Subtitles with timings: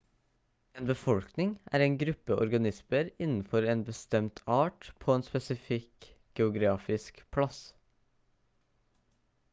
[0.79, 7.65] en befolkning er en gruppe organismer innenfor en bestemt art på en spesifikk geografisk plass